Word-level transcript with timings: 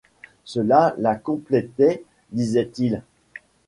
Cela 0.45 0.95
la 0.97 1.13
complétait, 1.15 2.03
disait-il. 2.31 3.03